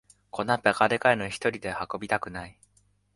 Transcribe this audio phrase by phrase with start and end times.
[0.31, 2.57] こんなバカでかいのひとりで運びたくない